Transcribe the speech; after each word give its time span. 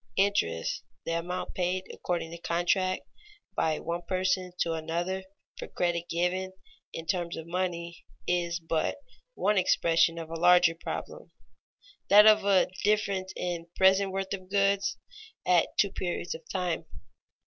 _Interest, 0.17 0.81
the 1.05 1.11
amount 1.19 1.53
paid 1.53 1.83
according 1.93 2.31
to 2.31 2.37
contract 2.39 3.03
by 3.55 3.77
one 3.77 4.01
person 4.07 4.51
to 4.61 4.73
another 4.73 5.23
for 5.59 5.67
credit 5.67 6.09
given 6.09 6.53
in 6.91 7.05
terms 7.05 7.37
of 7.37 7.45
money, 7.45 8.03
is 8.27 8.59
but 8.59 8.97
one 9.35 9.59
expression 9.59 10.17
of 10.17 10.31
a 10.31 10.39
larger 10.39 10.73
problem, 10.73 11.29
that 12.09 12.25
of 12.25 12.41
the 12.41 12.71
difference 12.83 13.31
in 13.35 13.67
present 13.75 14.11
worth 14.11 14.33
of 14.33 14.49
goods 14.49 14.97
at 15.45 15.69
two 15.77 15.91
periods 15.91 16.33
of 16.33 16.49
time. 16.51 16.85